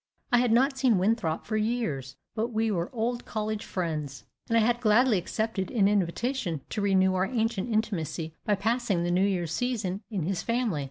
I 0.31 0.39
had 0.39 0.51
not 0.51 0.79
seen 0.79 0.97
Winthrop 0.97 1.45
for 1.45 1.57
years; 1.57 2.15
but 2.33 2.47
we 2.47 2.71
were 2.71 2.89
old 2.91 3.23
college 3.23 3.63
friends, 3.63 4.25
and 4.49 4.57
I 4.57 4.61
had 4.61 4.81
gladly 4.81 5.19
accepted 5.19 5.69
an 5.69 5.87
invitation 5.87 6.61
to 6.71 6.81
renew 6.81 7.13
our 7.13 7.25
ancient 7.27 7.69
intimacy 7.71 8.33
by 8.43 8.55
passing 8.55 9.03
the 9.03 9.11
New 9.11 9.23
Year's 9.27 9.53
season 9.53 10.01
in 10.09 10.23
his 10.23 10.41
family. 10.41 10.79